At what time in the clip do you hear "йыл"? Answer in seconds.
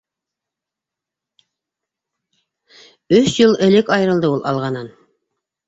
3.39-3.53